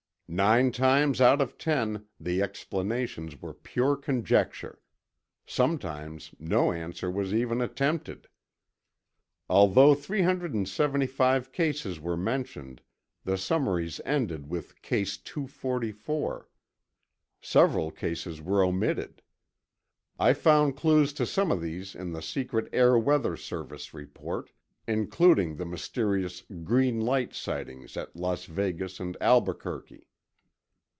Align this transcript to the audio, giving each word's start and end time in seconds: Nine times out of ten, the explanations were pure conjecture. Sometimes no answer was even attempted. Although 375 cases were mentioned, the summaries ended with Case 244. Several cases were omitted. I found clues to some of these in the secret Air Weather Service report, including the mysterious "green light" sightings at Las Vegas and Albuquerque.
Nine 0.33 0.71
times 0.71 1.19
out 1.19 1.41
of 1.41 1.57
ten, 1.57 2.05
the 2.17 2.41
explanations 2.41 3.41
were 3.41 3.53
pure 3.53 3.97
conjecture. 3.97 4.79
Sometimes 5.45 6.33
no 6.39 6.71
answer 6.71 7.11
was 7.11 7.33
even 7.33 7.59
attempted. 7.59 8.29
Although 9.49 9.93
375 9.93 11.51
cases 11.51 11.99
were 11.99 12.15
mentioned, 12.15 12.79
the 13.25 13.37
summaries 13.37 13.99
ended 14.05 14.49
with 14.49 14.81
Case 14.81 15.17
244. 15.17 16.47
Several 17.41 17.91
cases 17.91 18.41
were 18.41 18.63
omitted. 18.63 19.21
I 20.17 20.31
found 20.31 20.77
clues 20.77 21.11
to 21.11 21.25
some 21.25 21.51
of 21.51 21.59
these 21.59 21.93
in 21.93 22.13
the 22.13 22.21
secret 22.21 22.69
Air 22.71 22.97
Weather 22.97 23.35
Service 23.35 23.93
report, 23.93 24.49
including 24.87 25.57
the 25.57 25.65
mysterious 25.65 26.43
"green 26.63 27.01
light" 27.01 27.33
sightings 27.33 27.97
at 27.97 28.15
Las 28.15 28.45
Vegas 28.45 29.01
and 29.01 29.17
Albuquerque. 29.19 30.07